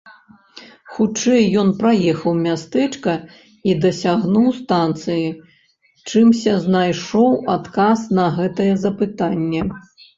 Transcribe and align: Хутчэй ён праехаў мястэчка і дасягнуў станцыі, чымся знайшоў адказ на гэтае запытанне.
Хутчэй 0.93 1.43
ён 1.63 1.69
праехаў 1.81 2.33
мястэчка 2.47 3.13
і 3.71 3.77
дасягнуў 3.85 4.47
станцыі, 4.63 5.29
чымся 6.09 6.59
знайшоў 6.67 7.31
адказ 7.61 7.99
на 8.21 8.25
гэтае 8.43 8.73
запытанне. 8.87 9.61